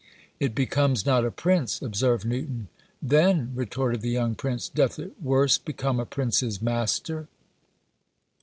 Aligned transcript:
"It 0.39 0.55
becomes 0.55 1.05
not 1.05 1.25
a 1.25 1.29
prince," 1.29 1.79
observed 1.79 2.25
Newton. 2.25 2.69
"Then," 3.03 3.51
retorted 3.53 4.01
the 4.01 4.09
young 4.09 4.33
prince, 4.33 4.67
"doth 4.67 4.97
it 4.97 5.13
worse 5.21 5.59
become 5.59 5.99
a 5.99 6.07
prince's 6.07 6.59
master!" 6.59 7.27